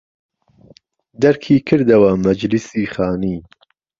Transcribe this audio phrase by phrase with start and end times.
[1.21, 3.37] دەرکی کردهوه مهجلیسی خانی